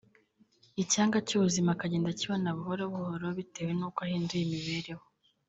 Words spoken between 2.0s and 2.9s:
akibona buhoro